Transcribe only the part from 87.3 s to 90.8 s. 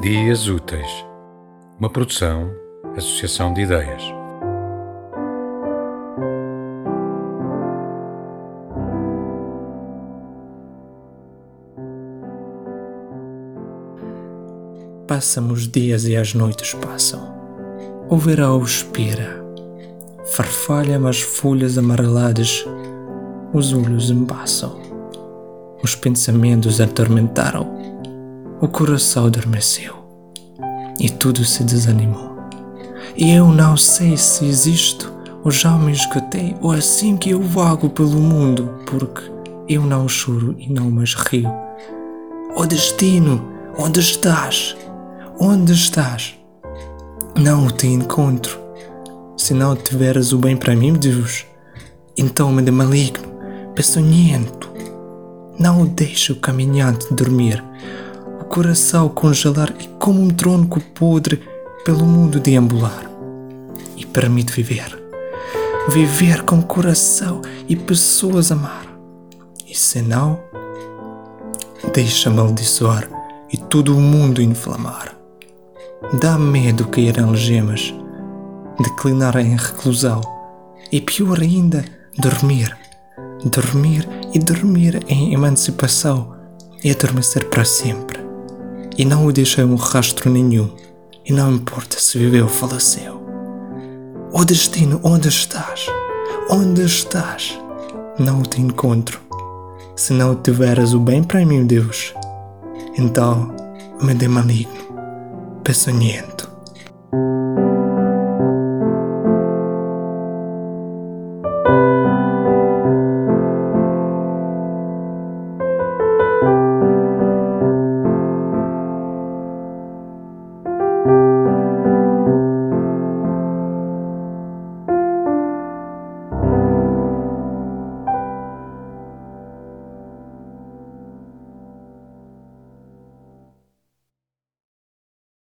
para sempre e não o deixei um rastro nenhum,